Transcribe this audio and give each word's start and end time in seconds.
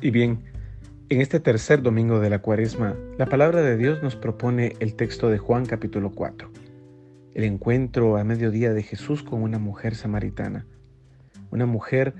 Y 0.00 0.10
bien. 0.10 0.40
En 1.10 1.20
este 1.20 1.38
tercer 1.38 1.80
domingo 1.80 2.18
de 2.18 2.28
la 2.28 2.40
cuaresma, 2.40 2.96
la 3.18 3.26
palabra 3.26 3.62
de 3.62 3.76
Dios 3.76 4.02
nos 4.02 4.16
propone 4.16 4.74
el 4.80 4.94
texto 4.94 5.30
de 5.30 5.38
Juan 5.38 5.64
capítulo 5.64 6.10
4, 6.10 6.50
el 7.34 7.44
encuentro 7.44 8.16
a 8.16 8.24
mediodía 8.24 8.72
de 8.72 8.82
Jesús 8.82 9.22
con 9.22 9.42
una 9.42 9.60
mujer 9.60 9.94
samaritana, 9.94 10.66
una 11.52 11.66
mujer 11.66 12.14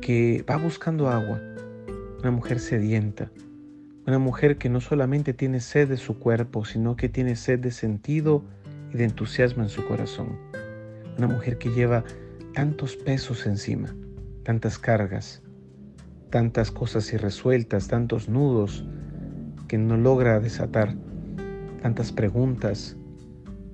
que 0.00 0.44
va 0.48 0.56
buscando 0.56 1.08
agua, 1.08 1.40
una 2.20 2.30
mujer 2.30 2.60
sedienta, 2.60 3.32
una 4.06 4.20
mujer 4.20 4.56
que 4.56 4.68
no 4.68 4.80
solamente 4.80 5.32
tiene 5.32 5.58
sed 5.58 5.88
de 5.88 5.96
su 5.96 6.20
cuerpo, 6.20 6.64
sino 6.64 6.94
que 6.94 7.08
tiene 7.08 7.34
sed 7.34 7.58
de 7.58 7.72
sentido 7.72 8.44
y 8.92 8.98
de 8.98 9.04
entusiasmo 9.04 9.64
en 9.64 9.68
su 9.68 9.84
corazón, 9.84 10.38
una 11.18 11.26
mujer 11.26 11.58
que 11.58 11.70
lleva 11.70 12.04
tantos 12.52 12.94
pesos 12.94 13.46
encima, 13.46 13.92
tantas 14.44 14.78
cargas, 14.78 15.42
tantas 16.34 16.72
cosas 16.72 17.12
irresueltas, 17.12 17.86
tantos 17.86 18.28
nudos 18.28 18.84
que 19.68 19.78
no 19.78 19.96
logra 19.96 20.40
desatar, 20.40 20.96
tantas 21.80 22.10
preguntas, 22.10 22.96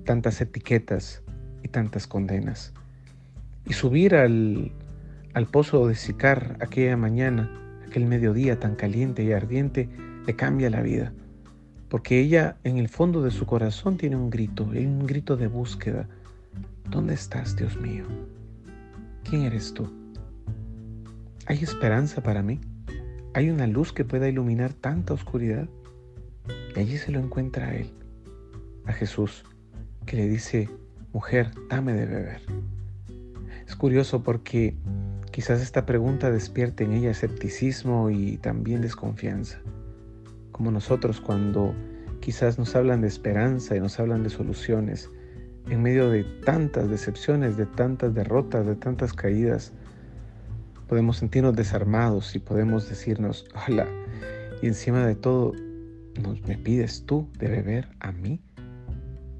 tantas 0.05 0.39
etiquetas 0.41 1.23
y 1.63 1.69
tantas 1.69 2.05
condenas. 2.05 2.71
Y 3.65 3.73
subir 3.73 4.13
al, 4.13 4.71
al 5.33 5.47
pozo 5.47 5.87
de 5.87 5.95
Sicar 5.95 6.57
aquella 6.61 6.95
mañana, 6.97 7.49
aquel 7.83 8.05
mediodía 8.05 8.59
tan 8.59 8.75
caliente 8.75 9.23
y 9.23 9.31
ardiente, 9.31 9.89
le 10.27 10.35
cambia 10.35 10.69
la 10.69 10.83
vida. 10.83 11.13
Porque 11.89 12.19
ella 12.19 12.57
en 12.63 12.77
el 12.77 12.89
fondo 12.89 13.23
de 13.23 13.31
su 13.31 13.47
corazón 13.47 13.97
tiene 13.97 14.17
un 14.17 14.29
grito, 14.29 14.65
un 14.65 15.07
grito 15.07 15.35
de 15.35 15.47
búsqueda. 15.47 16.07
¿Dónde 16.87 17.15
estás, 17.15 17.55
Dios 17.55 17.75
mío? 17.81 18.05
¿Quién 19.23 19.41
eres 19.41 19.73
tú? 19.73 20.00
¿Hay 21.47 21.63
esperanza 21.63 22.21
para 22.21 22.43
mí? 22.43 22.61
¿Hay 23.33 23.49
una 23.49 23.65
luz 23.65 23.91
que 23.91 24.05
pueda 24.05 24.29
iluminar 24.29 24.73
tanta 24.73 25.13
oscuridad? 25.13 25.67
Y 26.75 26.79
allí 26.79 26.97
se 26.97 27.11
lo 27.11 27.19
encuentra 27.19 27.69
a 27.69 27.75
él, 27.75 27.89
a 28.85 28.93
Jesús, 28.93 29.43
que 30.05 30.17
le 30.17 30.27
dice, 30.27 30.69
mujer, 31.13 31.49
dame 31.67 31.93
de 31.93 32.05
beber. 32.05 32.41
Es 33.67 33.75
curioso 33.75 34.21
porque 34.21 34.75
quizás 35.31 35.61
esta 35.61 35.85
pregunta 35.85 36.29
despierte 36.29 36.83
en 36.83 36.93
ella 36.93 37.09
escepticismo 37.09 38.11
y 38.11 38.37
también 38.37 38.81
desconfianza, 38.81 39.61
como 40.51 40.69
nosotros 40.69 41.19
cuando 41.21 41.73
quizás 42.19 42.59
nos 42.59 42.75
hablan 42.75 43.01
de 43.01 43.07
esperanza 43.07 43.75
y 43.75 43.79
nos 43.79 43.99
hablan 43.99 44.21
de 44.21 44.29
soluciones, 44.29 45.09
en 45.69 45.81
medio 45.81 46.09
de 46.09 46.23
tantas 46.45 46.87
decepciones, 46.87 47.57
de 47.57 47.65
tantas 47.65 48.13
derrotas, 48.13 48.67
de 48.67 48.75
tantas 48.75 49.13
caídas, 49.13 49.73
podemos 50.91 51.19
sentirnos 51.19 51.55
desarmados 51.55 52.35
y 52.35 52.39
podemos 52.39 52.89
decirnos, 52.89 53.45
hola, 53.65 53.87
y 54.61 54.67
encima 54.67 55.07
de 55.07 55.15
todo, 55.15 55.53
¿me 56.45 56.57
pides 56.57 57.05
tú 57.05 57.29
de 57.39 57.47
beber 57.47 57.87
a 58.01 58.11
mí? 58.11 58.41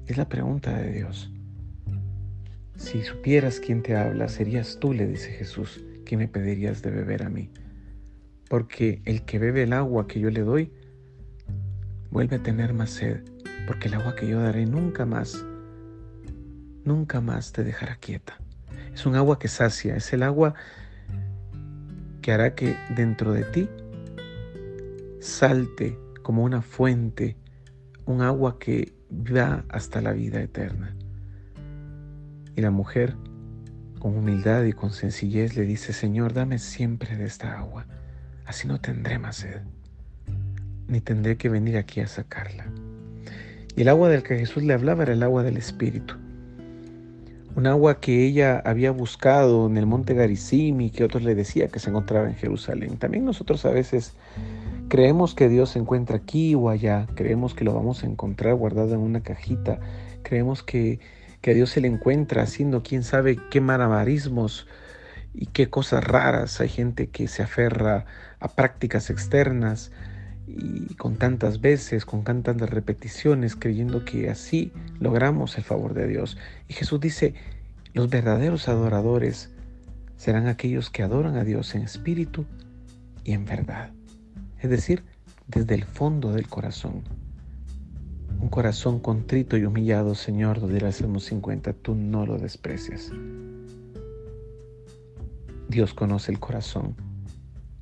Es 0.06 0.16
la 0.16 0.26
pregunta 0.30 0.74
de 0.78 0.92
Dios. 0.92 1.30
Si 2.76 3.02
supieras 3.02 3.60
quién 3.60 3.82
te 3.82 3.94
habla, 3.94 4.30
serías 4.30 4.78
tú, 4.80 4.94
le 4.94 5.06
dice 5.06 5.30
Jesús, 5.30 5.84
que 6.06 6.16
me 6.16 6.26
pedirías 6.26 6.80
de 6.80 6.90
beber 6.90 7.22
a 7.22 7.28
mí. 7.28 7.50
Porque 8.48 9.02
el 9.04 9.20
que 9.26 9.38
bebe 9.38 9.64
el 9.64 9.74
agua 9.74 10.06
que 10.08 10.20
yo 10.20 10.30
le 10.30 10.40
doy, 10.40 10.72
vuelve 12.10 12.36
a 12.36 12.42
tener 12.42 12.72
más 12.72 12.88
sed, 12.88 13.24
porque 13.66 13.88
el 13.88 13.94
agua 13.96 14.16
que 14.16 14.26
yo 14.26 14.40
daré 14.40 14.64
nunca 14.64 15.04
más, 15.04 15.44
nunca 16.86 17.20
más 17.20 17.52
te 17.52 17.62
dejará 17.62 17.96
quieta. 17.96 18.38
Es 18.94 19.04
un 19.04 19.16
agua 19.16 19.38
que 19.38 19.48
sacia, 19.48 19.96
es 19.96 20.14
el 20.14 20.22
agua 20.22 20.54
que 22.22 22.32
hará 22.32 22.54
que 22.54 22.76
dentro 22.94 23.32
de 23.32 23.44
ti 23.44 23.68
salte 25.20 25.98
como 26.22 26.44
una 26.44 26.62
fuente 26.62 27.36
un 28.06 28.22
agua 28.22 28.58
que 28.58 28.94
va 29.10 29.64
hasta 29.68 30.00
la 30.00 30.12
vida 30.12 30.40
eterna. 30.40 30.94
Y 32.56 32.60
la 32.60 32.70
mujer, 32.70 33.16
con 33.98 34.16
humildad 34.16 34.64
y 34.64 34.72
con 34.72 34.92
sencillez, 34.92 35.56
le 35.56 35.62
dice, 35.62 35.92
Señor, 35.92 36.32
dame 36.32 36.58
siempre 36.58 37.16
de 37.16 37.24
esta 37.24 37.58
agua, 37.58 37.86
así 38.46 38.66
no 38.66 38.80
tendré 38.80 39.18
más 39.18 39.36
sed, 39.36 39.60
ni 40.88 41.00
tendré 41.00 41.36
que 41.36 41.48
venir 41.48 41.76
aquí 41.76 42.00
a 42.00 42.06
sacarla. 42.06 42.66
Y 43.76 43.82
el 43.82 43.88
agua 43.88 44.08
del 44.08 44.22
que 44.22 44.38
Jesús 44.38 44.62
le 44.62 44.74
hablaba 44.74 45.04
era 45.04 45.12
el 45.12 45.22
agua 45.22 45.42
del 45.42 45.56
Espíritu 45.56 46.21
un 47.54 47.66
agua 47.66 48.00
que 48.00 48.24
ella 48.24 48.62
había 48.64 48.90
buscado 48.90 49.66
en 49.66 49.76
el 49.76 49.86
monte 49.86 50.14
Garizim 50.14 50.80
y 50.80 50.90
que 50.90 51.04
otros 51.04 51.22
le 51.22 51.34
decía 51.34 51.68
que 51.68 51.78
se 51.78 51.90
encontraba 51.90 52.28
en 52.28 52.34
Jerusalén. 52.34 52.96
También 52.96 53.24
nosotros 53.24 53.64
a 53.66 53.70
veces 53.70 54.14
creemos 54.88 55.34
que 55.34 55.48
Dios 55.48 55.70
se 55.70 55.78
encuentra 55.78 56.16
aquí 56.16 56.54
o 56.54 56.70
allá, 56.70 57.06
creemos 57.14 57.54
que 57.54 57.64
lo 57.64 57.74
vamos 57.74 58.02
a 58.02 58.06
encontrar 58.06 58.54
guardado 58.54 58.94
en 58.94 59.00
una 59.00 59.22
cajita, 59.22 59.80
creemos 60.22 60.62
que, 60.62 61.00
que 61.40 61.50
a 61.50 61.54
Dios 61.54 61.70
se 61.70 61.80
le 61.80 61.88
encuentra 61.88 62.42
haciendo 62.42 62.82
quién 62.82 63.02
sabe 63.02 63.38
qué 63.50 63.60
marabarismos 63.60 64.66
y 65.34 65.46
qué 65.46 65.68
cosas 65.68 66.04
raras. 66.04 66.60
Hay 66.60 66.68
gente 66.68 67.08
que 67.08 67.28
se 67.28 67.42
aferra 67.42 68.06
a 68.40 68.48
prácticas 68.48 69.10
externas, 69.10 69.92
y 70.46 70.94
con 70.94 71.16
tantas 71.16 71.60
veces, 71.60 72.04
con 72.04 72.24
tantas 72.24 72.58
repeticiones, 72.68 73.56
creyendo 73.56 74.04
que 74.04 74.28
así 74.30 74.72
logramos 74.98 75.56
el 75.56 75.64
favor 75.64 75.94
de 75.94 76.06
Dios. 76.08 76.36
Y 76.68 76.74
Jesús 76.74 77.00
dice, 77.00 77.34
los 77.94 78.08
verdaderos 78.08 78.68
adoradores 78.68 79.50
serán 80.16 80.46
aquellos 80.46 80.90
que 80.90 81.02
adoran 81.02 81.36
a 81.36 81.44
Dios 81.44 81.74
en 81.74 81.82
espíritu 81.82 82.44
y 83.24 83.32
en 83.32 83.44
verdad. 83.44 83.92
Es 84.60 84.70
decir, 84.70 85.04
desde 85.46 85.74
el 85.74 85.84
fondo 85.84 86.32
del 86.32 86.48
corazón. 86.48 87.02
Un 88.40 88.48
corazón 88.48 88.98
contrito 88.98 89.56
y 89.56 89.64
humillado, 89.64 90.14
Señor, 90.14 90.60
donde 90.60 90.78
el 90.78 90.92
Salmo 90.92 91.20
50, 91.20 91.72
tú 91.74 91.94
no 91.94 92.26
lo 92.26 92.38
desprecias. 92.38 93.12
Dios 95.68 95.94
conoce 95.94 96.32
el 96.32 96.40
corazón 96.40 97.11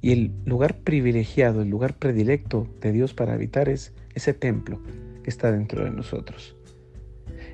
y 0.01 0.13
el 0.13 0.33
lugar 0.45 0.79
privilegiado, 0.79 1.63
el 1.63 1.69
lugar 1.69 1.95
predilecto 1.95 2.67
de 2.81 2.93
Dios 2.93 3.15
para 3.15 3.35
habitar 3.35 3.69
es 3.69 3.93
ese 4.15 4.33
templo 4.33 4.81
que 5.23 5.31
está 5.31 5.53
dentro 5.53 5.85
de 5.85 5.91
nosotros. 5.91 6.57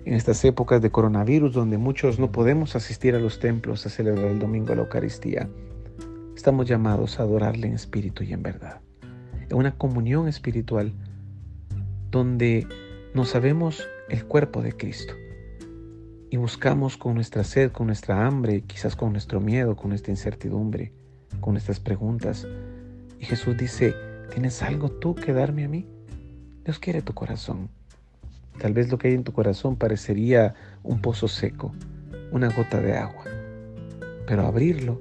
En 0.04 0.14
estas 0.14 0.44
épocas 0.44 0.80
de 0.80 0.90
coronavirus 0.90 1.52
donde 1.52 1.78
muchos 1.78 2.18
no 2.18 2.30
podemos 2.30 2.76
asistir 2.76 3.14
a 3.14 3.20
los 3.20 3.40
templos 3.40 3.84
a 3.86 3.90
celebrar 3.90 4.26
el 4.26 4.38
domingo 4.38 4.68
de 4.68 4.76
la 4.76 4.82
Eucaristía, 4.82 5.48
estamos 6.36 6.66
llamados 6.68 7.18
a 7.18 7.24
adorarle 7.24 7.66
en 7.66 7.74
espíritu 7.74 8.22
y 8.22 8.32
en 8.32 8.42
verdad. 8.42 8.80
En 9.48 9.56
una 9.56 9.76
comunión 9.76 10.28
espiritual 10.28 10.92
donde 12.10 12.66
nos 13.14 13.30
sabemos 13.30 13.88
el 14.08 14.24
cuerpo 14.24 14.62
de 14.62 14.72
Cristo 14.72 15.14
y 16.30 16.36
buscamos 16.36 16.96
con 16.96 17.14
nuestra 17.14 17.42
sed, 17.42 17.72
con 17.72 17.86
nuestra 17.86 18.26
hambre, 18.26 18.62
quizás 18.62 18.94
con 18.94 19.12
nuestro 19.12 19.40
miedo, 19.40 19.74
con 19.74 19.88
nuestra 19.90 20.12
incertidumbre, 20.12 20.92
con 21.41 21.56
estas 21.56 21.81
preguntas. 21.81 22.47
Y 23.20 23.25
Jesús 23.25 23.56
dice, 23.56 23.94
¿tienes 24.32 24.62
algo 24.62 24.91
tú 24.91 25.14
que 25.14 25.32
darme 25.32 25.64
a 25.64 25.69
mí? 25.69 25.87
Dios 26.64 26.78
quiere 26.78 27.03
tu 27.03 27.14
corazón. 27.14 27.69
Tal 28.59 28.72
vez 28.72 28.91
lo 28.91 28.98
que 28.98 29.09
hay 29.09 29.14
en 29.14 29.25
tu 29.25 29.32
corazón 29.32 29.76
parecería 29.76 30.54
un 30.82 31.00
pozo 31.00 31.28
seco, 31.28 31.72
una 32.32 32.48
gota 32.48 32.81
de 32.81 32.97
agua. 32.97 33.25
Pero 34.26 34.47
abrirlo, 34.47 35.00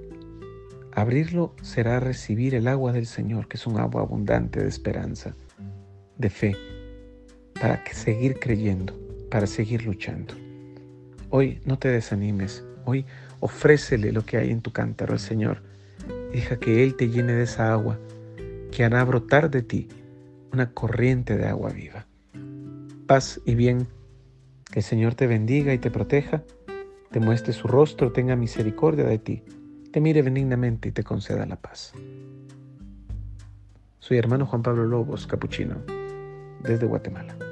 abrirlo 0.93 1.55
será 1.61 1.99
recibir 1.99 2.53
el 2.53 2.67
agua 2.67 2.91
del 2.91 3.05
Señor, 3.05 3.47
que 3.47 3.57
es 3.57 3.65
un 3.65 3.79
agua 3.79 4.01
abundante 4.01 4.61
de 4.61 4.67
esperanza, 4.67 5.33
de 6.17 6.29
fe, 6.29 6.55
para 7.59 7.81
seguir 7.91 8.39
creyendo, 8.39 8.93
para 9.31 9.47
seguir 9.47 9.85
luchando. 9.85 10.33
Hoy 11.29 11.61
no 11.65 11.79
te 11.79 11.87
desanimes, 11.87 12.63
hoy 12.85 13.05
ofrécele 13.39 14.11
lo 14.11 14.25
que 14.25 14.37
hay 14.37 14.51
en 14.51 14.61
tu 14.61 14.71
cántaro 14.71 15.13
al 15.13 15.19
Señor 15.19 15.61
Deja 16.31 16.57
que 16.57 16.83
Él 16.83 16.95
te 16.95 17.09
llene 17.09 17.33
de 17.33 17.43
esa 17.43 17.71
agua 17.71 17.99
que 18.71 18.83
hará 18.83 19.03
brotar 19.03 19.49
de 19.49 19.61
ti 19.61 19.87
una 20.51 20.71
corriente 20.71 21.37
de 21.37 21.47
agua 21.47 21.71
viva. 21.71 22.05
Paz 23.07 23.39
y 23.45 23.55
bien, 23.55 23.87
que 24.71 24.79
el 24.79 24.83
Señor 24.83 25.15
te 25.15 25.27
bendiga 25.27 25.73
y 25.73 25.77
te 25.77 25.91
proteja, 25.91 26.43
te 27.11 27.19
muestre 27.19 27.53
su 27.53 27.67
rostro, 27.67 28.11
tenga 28.11 28.35
misericordia 28.35 29.05
de 29.05 29.19
ti, 29.19 29.43
te 29.91 30.01
mire 30.01 30.21
benignamente 30.21 30.89
y 30.89 30.91
te 30.91 31.03
conceda 31.03 31.45
la 31.45 31.55
paz. 31.55 31.93
Soy 33.99 34.17
hermano 34.17 34.45
Juan 34.45 34.63
Pablo 34.63 34.85
Lobos, 34.85 35.27
capuchino, 35.27 35.77
desde 36.61 36.85
Guatemala. 36.85 37.44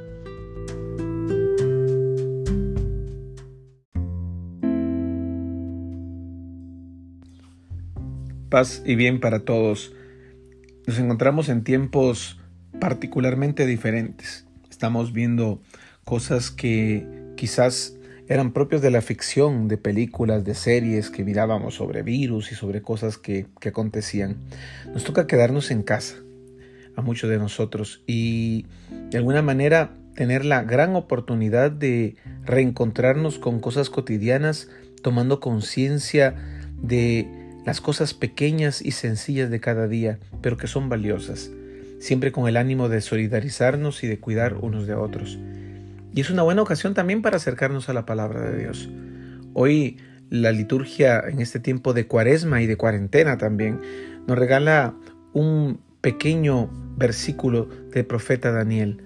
Paz 8.54 8.84
y 8.86 8.94
bien 8.94 9.20
para 9.20 9.40
todos. 9.40 9.94
Nos 10.86 11.00
encontramos 11.00 11.50
en 11.50 11.64
tiempos 11.64 12.40
particularmente 12.80 13.66
diferentes. 13.66 14.46
Estamos 14.70 15.12
viendo 15.12 15.60
cosas 16.04 16.52
que 16.52 17.04
quizás 17.36 17.98
eran 18.28 18.54
propios 18.54 18.84
de 18.84 18.92
la 18.92 19.02
ficción, 19.02 19.68
de 19.68 19.78
películas, 19.80 20.46
de 20.46 20.54
series 20.54 21.10
que 21.10 21.24
mirábamos 21.24 21.74
sobre 21.74 22.04
virus 22.04 22.52
y 22.52 22.56
sobre 22.56 22.84
cosas 22.84 23.18
que, 23.18 23.48
que 23.60 23.70
acontecían. 23.70 24.38
Nos 24.94 25.04
toca 25.04 25.26
quedarnos 25.26 25.72
en 25.72 25.82
casa, 25.82 26.18
a 26.96 27.02
muchos 27.02 27.32
de 27.32 27.40
nosotros, 27.40 28.04
y 28.06 28.68
de 29.10 29.18
alguna 29.18 29.42
manera 29.42 29.96
tener 30.14 30.46
la 30.46 30.62
gran 30.62 30.96
oportunidad 30.96 31.72
de 31.72 32.18
reencontrarnos 32.46 33.40
con 33.40 33.60
cosas 33.60 33.90
cotidianas, 33.90 34.70
tomando 35.02 35.40
conciencia 35.40 36.36
de 36.80 37.43
las 37.66 37.82
cosas 37.82 38.14
pequeñas 38.14 38.82
y 38.82 38.92
sencillas 38.92 39.50
de 39.50 39.60
cada 39.60 39.88
día, 39.88 40.20
pero 40.42 40.58
que 40.58 40.68
son 40.68 40.90
valiosas, 40.90 41.52
siempre 42.00 42.32
con 42.32 42.48
el 42.48 42.58
ánimo 42.58 42.90
de 42.90 43.02
solidarizarnos 43.02 44.04
y 44.04 44.08
de 44.08 44.20
cuidar 44.20 44.56
unos 44.56 44.88
de 44.88 44.96
otros. 44.96 45.40
Y 46.14 46.22
es 46.22 46.30
una 46.30 46.44
buena 46.44 46.62
ocasión 46.62 46.94
también 46.94 47.22
para 47.22 47.38
acercarnos 47.38 47.90
a 47.90 47.94
la 47.94 48.06
palabra 48.06 48.42
de 48.42 48.60
Dios. 48.60 48.90
Hoy 49.54 49.98
la 50.30 50.52
liturgia 50.52 51.24
en 51.28 51.42
este 51.42 51.60
tiempo 51.60 51.94
de 51.94 52.08
cuaresma 52.08 52.62
y 52.62 52.68
de 52.68 52.76
cuarentena 52.76 53.38
también 53.38 53.80
nos 54.28 54.38
regala 54.38 54.96
un 55.34 55.80
pequeño 56.02 56.70
versículo 56.98 57.70
del 57.92 58.06
profeta 58.06 58.52
Daniel, 58.52 59.02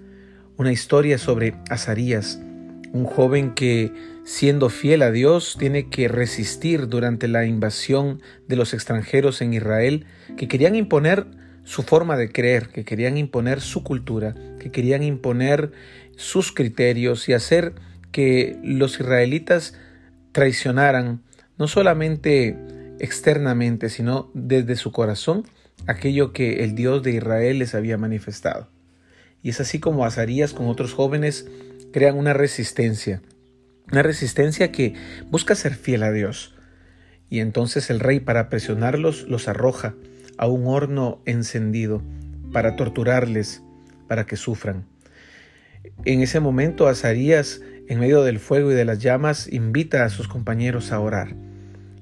una 0.57 0.71
historia 0.71 1.18
sobre 1.18 1.56
Azarías, 1.69 2.42
un 2.94 3.06
joven 3.06 3.54
que, 3.54 3.92
siendo 4.24 4.69
fiel 4.69 5.01
a 5.01 5.12
Dios, 5.12 5.56
tiene 5.60 5.89
que 5.89 6.07
resistir 6.07 6.88
durante 6.88 7.28
la 7.28 7.45
invasión 7.45 8.22
de 8.48 8.56
los 8.56 8.74
extranjeros 8.74 9.42
en 9.42 9.54
Israel, 9.54 10.06
que 10.36 10.48
querían 10.48 10.75
imponer 10.75 11.28
su 11.63 11.84
forma 11.84 12.16
de 12.16 12.31
creer, 12.31 12.69
que 12.69 12.86
querían 12.86 13.18
imponer 13.18 13.62
su 13.62 13.84
cultura, 13.84 14.36
que 14.60 14.72
querían 14.72 15.04
imponer 15.04 15.72
sus 16.16 16.51
criterios 16.51 17.28
y 17.28 17.34
hacer 17.34 17.74
que 18.12 18.57
los 18.63 19.00
israelitas 19.00 19.78
traicionaran 20.31 21.22
no 21.57 21.68
solamente 21.68 22.57
externamente, 23.00 23.89
sino 23.89 24.31
desde 24.34 24.75
su 24.75 24.92
corazón 24.92 25.44
aquello 25.88 26.34
que 26.34 26.63
el 26.63 26.75
Dios 26.75 27.04
de 27.04 27.12
Israel 27.12 27.60
les 27.60 27.75
había 27.75 27.98
manifestado. 27.98 28.69
Y 29.44 29.50
es 29.50 29.60
así 29.60 29.80
como 29.80 30.06
Azarías 30.06 30.54
con 30.54 30.68
otros 30.68 30.94
jóvenes 30.94 31.48
crean 31.92 32.18
una 32.18 32.34
resistencia, 32.34 33.22
una 33.92 34.04
resistencia 34.04 34.72
que 34.72 34.94
busca 35.30 35.56
ser 35.56 35.75
fiel 35.75 36.04
a 36.04 36.12
Dios. 36.12 36.56
Y 37.30 37.39
entonces 37.39 37.89
el 37.89 38.00
rey 38.00 38.19
para 38.19 38.50
presionarlos 38.50 39.28
los 39.28 39.48
arroja 39.48 39.95
a 40.38 40.48
un 40.48 40.68
horno 40.68 41.22
encendido 41.25 42.01
para 42.54 42.75
torturarles, 42.75 43.62
para 44.07 44.25
que 44.25 44.38
sufran. 44.38 44.86
En 46.06 46.22
ese 46.22 46.39
momento 46.39 46.88
Azarías, 46.88 47.62
en 47.88 48.00
medio 48.00 48.24
del 48.24 48.39
fuego 48.39 48.72
y 48.72 48.75
de 48.75 48.86
las 48.86 49.00
llamas, 49.00 49.51
invita 49.51 50.04
a 50.04 50.10
sus 50.10 50.28
compañeros 50.28 50.92
a 50.92 51.00
orar. 51.00 51.36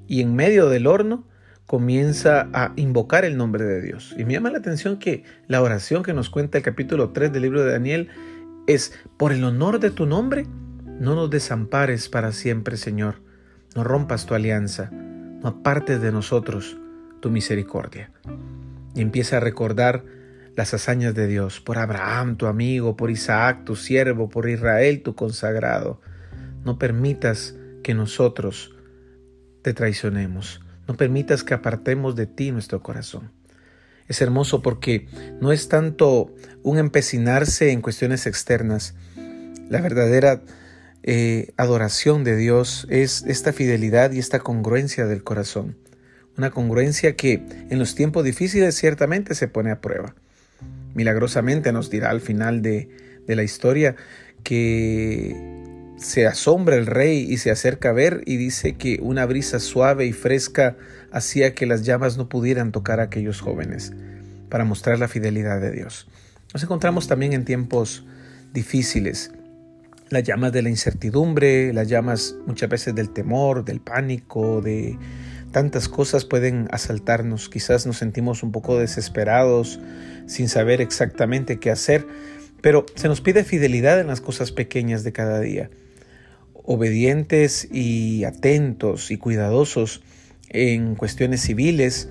Y 0.08 0.22
en 0.22 0.36
medio 0.36 0.70
del 0.70 0.88
horno 0.88 1.26
comienza 1.66 2.50
a 2.54 2.74
invocar 2.76 3.26
el 3.26 3.38
nombre 3.38 3.64
de 3.64 3.82
Dios. 3.82 4.14
Y 4.18 4.26
me 4.26 4.34
llama 4.34 4.52
la 4.52 4.60
atención 4.60 4.98
que 5.00 5.24
la 5.48 5.62
oración 5.62 6.04
que 6.04 6.14
nos 6.14 6.30
cuenta 6.30 6.58
el 6.58 6.64
capítulo 6.64 7.10
3 7.10 7.32
del 7.32 7.42
libro 7.42 7.64
de 7.64 7.72
Daniel 7.72 8.10
es, 8.67 8.94
por 9.17 9.31
el 9.31 9.44
honor 9.44 9.79
de 9.79 9.91
tu 9.91 10.06
nombre, 10.06 10.47
no 11.00 11.15
nos 11.15 11.29
desampares 11.29 12.09
para 12.09 12.31
siempre, 12.31 12.77
Señor. 12.77 13.21
No 13.75 13.83
rompas 13.83 14.25
tu 14.25 14.33
alianza, 14.33 14.89
no 14.91 15.47
apartes 15.50 16.01
de 16.01 16.12
nosotros 16.12 16.77
tu 17.19 17.29
misericordia. 17.29 18.12
Y 18.94 19.01
empieza 19.01 19.38
a 19.38 19.41
recordar 19.41 20.06
las 20.56 20.73
hazañas 20.73 21.13
de 21.13 21.27
Dios, 21.27 21.59
por 21.59 21.77
Abraham, 21.77 22.38
tu 22.38 22.45
amigo, 22.47 22.95
por 22.95 23.12
Isaac, 23.12 23.65
tu 23.65 23.75
siervo, 23.75 24.29
por 24.29 24.50
Israel, 24.50 25.03
tu 25.03 25.15
consagrado. 25.15 26.00
No 26.63 26.79
permitas 26.79 27.57
que 27.83 27.94
nosotros 27.94 28.73
te 29.62 29.73
traicionemos. 29.73 30.62
No 30.88 30.95
permitas 30.95 31.44
que 31.44 31.53
apartemos 31.53 32.15
de 32.15 32.27
ti 32.27 32.51
nuestro 32.51 32.81
corazón. 32.81 33.31
Es 34.07 34.22
hermoso 34.22 34.62
porque 34.62 35.07
no 35.42 35.52
es 35.52 35.68
tanto 35.68 36.34
un 36.63 36.78
empecinarse 36.78 37.72
en 37.72 37.81
cuestiones 37.81 38.28
externas. 38.28 38.96
La 39.69 39.81
verdadera 39.81 40.42
eh, 41.04 41.54
adoración 41.57 42.24
de 42.24 42.36
Dios 42.36 42.88
es 42.90 43.24
esta 43.28 43.54
fidelidad 43.54 44.12
y 44.12 44.19
esta 44.19 44.40
congruencia 44.40 45.06
del 45.06 45.24
corazón. 45.24 45.78
Una 46.38 46.52
congruencia 46.52 47.16
que 47.16 47.44
en 47.69 47.80
los 47.80 47.96
tiempos 47.96 48.24
difíciles 48.24 48.75
ciertamente 48.75 49.36
se 49.36 49.48
pone 49.48 49.72
a 49.72 49.81
prueba. 49.81 50.16
Milagrosamente 50.94 51.72
nos 51.72 51.90
dirá 51.90 52.10
al 52.10 52.22
final 52.22 52.62
de, 52.62 52.90
de 53.25 53.36
la 53.36 53.44
historia 53.44 53.96
que 54.44 55.63
se 55.97 56.27
asombra 56.27 56.75
el 56.75 56.86
rey 56.86 57.25
y 57.30 57.38
se 57.38 57.51
acerca 57.51 57.89
a 57.89 57.94
ver 57.94 58.21
y 58.25 58.38
dice 58.38 58.75
que 58.75 59.00
una 59.01 59.25
brisa 59.25 59.59
suave 59.59 60.06
y 60.06 60.13
fresca 60.13 60.75
hacía 61.12 61.56
que 61.56 61.65
las 61.65 61.83
llamas 61.83 62.18
no 62.18 62.27
pudieran 62.27 62.71
tocar 62.71 63.00
a 63.00 63.03
aquellos 63.03 63.42
jóvenes 63.42 63.94
para 64.50 64.65
mostrar 64.65 65.00
la 65.00 65.07
fidelidad 65.07 65.62
de 65.62 65.71
Dios. 65.71 66.07
Nos 66.53 66.63
encontramos 66.63 67.07
también 67.07 67.33
en 67.33 67.45
tiempos 67.45 68.06
difíciles. 68.53 69.31
Las 70.09 70.24
llamas 70.24 70.51
de 70.53 70.62
la 70.62 70.69
incertidumbre, 70.69 71.74
las 71.74 71.88
llamas 71.88 72.36
muchas 72.45 72.69
veces 72.69 72.94
del 72.95 73.09
temor, 73.09 73.65
del 73.65 73.81
pánico, 73.81 74.62
de 74.62 74.98
tantas 75.51 75.89
cosas 75.89 76.25
pueden 76.25 76.68
asaltarnos. 76.71 77.50
Quizás 77.50 77.86
nos 77.86 77.98
sentimos 77.98 78.44
un 78.44 78.51
poco 78.51 78.77
desesperados, 78.77 79.80
sin 80.27 80.48
saber 80.50 80.81
exactamente 80.81 81.59
qué 81.59 81.71
hacer, 81.71 82.06
pero 82.65 82.83
se 82.95 83.07
nos 83.07 83.21
pide 83.21 83.44
fidelidad 83.44 84.00
en 84.00 84.07
las 84.07 84.21
cosas 84.21 84.51
pequeñas 84.51 85.03
de 85.03 85.12
cada 85.12 85.39
día 85.39 85.69
obedientes 86.63 87.67
y 87.71 88.23
atentos 88.23 89.12
y 89.12 89.17
cuidadosos 89.17 90.01
en 90.50 90.95
cuestiones 90.95 91.41
civiles, 91.41 92.09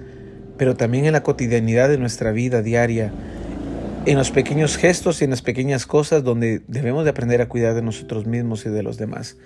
pero 0.56 0.76
también 0.76 1.06
en 1.06 1.12
la 1.12 1.24
cotidianidad 1.24 1.88
de 1.88 1.98
nuestra 1.98 2.30
vida 2.30 2.62
diaria, 2.62 3.12
en 4.06 4.16
los 4.16 4.30
pequeños 4.30 4.76
gestos 4.76 5.20
y 5.20 5.24
en 5.24 5.30
las 5.30 5.42
pequeñas 5.42 5.86
cosas 5.86 6.22
donde 6.22 6.62
debemos 6.68 7.02
de 7.02 7.10
aprender 7.10 7.42
a 7.42 7.48
cuidar 7.48 7.74
de 7.74 7.82
nosotros 7.82 8.24
mismos 8.24 8.64
y 8.64 8.68
de 8.68 8.84
los 8.84 8.96
demás. 8.96 9.36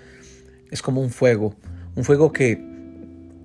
Es 0.69 0.83
como 0.83 1.01
un 1.01 1.09
fuego, 1.09 1.55
un 1.95 2.03
fuego 2.03 2.31
que 2.31 2.63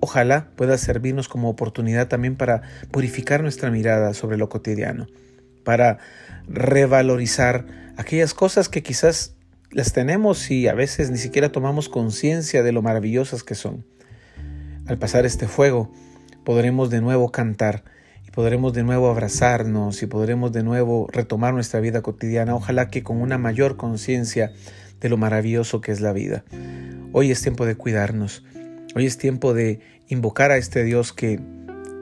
ojalá 0.01 0.51
pueda 0.55 0.77
servirnos 0.77 1.27
como 1.27 1.49
oportunidad 1.49 2.09
también 2.09 2.35
para 2.35 2.61
purificar 2.91 3.41
nuestra 3.41 3.71
mirada 3.71 4.13
sobre 4.13 4.37
lo 4.37 4.49
cotidiano, 4.49 5.07
para 5.65 5.97
revalorizar 6.47 7.65
aquellas 7.97 8.33
cosas 8.33 8.69
que 8.69 8.81
quizás 8.81 9.35
las 9.71 9.91
tenemos 9.91 10.49
y 10.49 10.69
a 10.69 10.73
veces 10.73 11.11
ni 11.11 11.17
siquiera 11.17 11.51
tomamos 11.51 11.89
conciencia 11.89 12.63
de 12.63 12.71
lo 12.71 12.81
maravillosas 12.81 13.43
que 13.43 13.55
son. 13.55 13.85
Al 14.87 14.97
pasar 14.97 15.25
este 15.25 15.47
fuego, 15.49 15.91
podremos 16.45 16.89
de 16.89 17.01
nuevo 17.01 17.31
cantar 17.31 17.83
y 18.25 18.31
podremos 18.31 18.71
de 18.71 18.83
nuevo 18.83 19.09
abrazarnos 19.09 20.01
y 20.01 20.05
podremos 20.05 20.53
de 20.53 20.63
nuevo 20.63 21.07
retomar 21.11 21.53
nuestra 21.53 21.81
vida 21.81 22.01
cotidiana, 22.01 22.55
ojalá 22.55 22.87
que 22.87 23.03
con 23.03 23.21
una 23.21 23.37
mayor 23.37 23.75
conciencia 23.75 24.53
de 25.01 25.09
lo 25.09 25.17
maravilloso 25.17 25.81
que 25.81 25.91
es 25.91 25.99
la 25.99 26.13
vida. 26.13 26.45
Hoy 27.11 27.31
es 27.31 27.41
tiempo 27.41 27.65
de 27.65 27.75
cuidarnos, 27.75 28.43
hoy 28.95 29.05
es 29.05 29.17
tiempo 29.17 29.53
de 29.53 29.79
invocar 30.07 30.51
a 30.51 30.57
este 30.57 30.83
Dios 30.83 31.11
que 31.11 31.39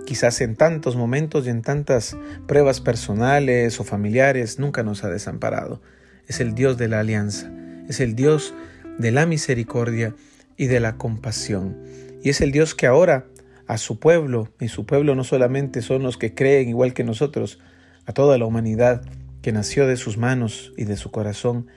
quizás 0.06 0.42
en 0.42 0.56
tantos 0.56 0.96
momentos 0.96 1.46
y 1.46 1.50
en 1.50 1.62
tantas 1.62 2.18
pruebas 2.48 2.82
personales 2.82 3.80
o 3.80 3.84
familiares 3.84 4.60
nunca 4.60 4.84
nos 4.84 5.04
ha 5.04 5.10
desamparado. 5.10 5.82
Es 6.28 6.40
el 6.40 6.56
Dios 6.56 6.78
de 6.78 6.88
la 6.88 7.00
alianza 7.00 7.52
es 7.88 8.00
el 8.00 8.16
Dios 8.16 8.54
de 8.98 9.12
la 9.12 9.26
misericordia 9.26 10.16
y 10.58 10.68
de 10.68 10.80
la 10.80 10.98
compasión. 10.98 11.78
Y 12.24 12.30
es 12.30 12.42
el 12.42 12.52
Dios 12.52 12.76
que 12.76 12.88
ahora 12.88 13.26
a 13.68 13.78
su 13.78 14.00
pueblo, 14.00 14.50
y 14.60 14.68
su 14.68 14.86
pueblo 14.86 15.16
no 15.16 15.24
solamente 15.24 15.82
son 15.82 16.04
los 16.04 16.18
que 16.18 16.34
creen 16.34 16.70
igual 16.70 16.94
que 16.94 17.04
nosotros, 17.04 17.60
a 18.06 18.14
toda 18.14 18.38
la 18.38 18.46
humanidad 18.46 19.02
que 19.42 19.52
nació 19.52 19.88
de 19.88 19.98
sus 19.98 20.18
manos 20.18 20.74
y 20.78 20.86
de 20.86 20.98
su 20.98 21.12
corazón, 21.12 21.68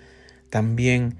también 0.50 1.16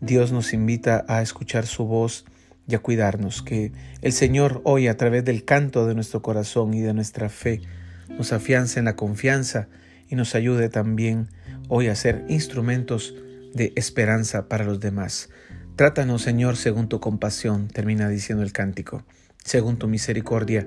Dios 0.00 0.32
nos 0.32 0.52
invita 0.52 1.04
a 1.08 1.22
escuchar 1.22 1.66
su 1.66 1.84
voz 1.84 2.24
y 2.66 2.74
a 2.74 2.78
cuidarnos, 2.78 3.42
que 3.42 3.72
el 4.00 4.12
Señor 4.12 4.60
hoy 4.64 4.88
a 4.88 4.96
través 4.96 5.24
del 5.24 5.44
canto 5.44 5.86
de 5.86 5.94
nuestro 5.94 6.22
corazón 6.22 6.74
y 6.74 6.80
de 6.80 6.94
nuestra 6.94 7.28
fe 7.28 7.60
nos 8.08 8.32
afiance 8.32 8.78
en 8.78 8.86
la 8.86 8.96
confianza 8.96 9.68
y 10.08 10.16
nos 10.16 10.34
ayude 10.34 10.68
también 10.68 11.28
hoy 11.68 11.88
a 11.88 11.94
ser 11.94 12.24
instrumentos 12.28 13.14
de 13.54 13.72
esperanza 13.76 14.48
para 14.48 14.64
los 14.64 14.80
demás. 14.80 15.30
Trátanos, 15.76 16.22
Señor, 16.22 16.56
según 16.56 16.88
tu 16.88 17.00
compasión, 17.00 17.68
termina 17.68 18.08
diciendo 18.08 18.44
el 18.44 18.52
cántico, 18.52 19.04
según 19.44 19.76
tu 19.76 19.88
misericordia, 19.88 20.66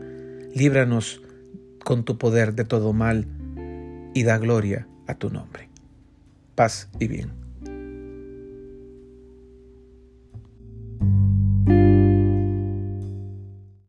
líbranos 0.53 1.21
con 1.83 2.03
tu 2.03 2.17
poder 2.17 2.53
de 2.53 2.65
todo 2.65 2.93
mal 2.93 3.27
y 4.13 4.23
da 4.23 4.37
gloria 4.37 4.87
a 5.07 5.15
tu 5.15 5.29
nombre. 5.29 5.69
Paz 6.55 6.89
y 6.99 7.07
bien. 7.07 7.46